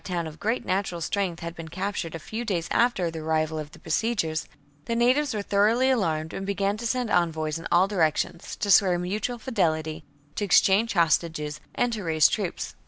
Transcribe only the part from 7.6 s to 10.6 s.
all directions, to swear mutual fidelity, to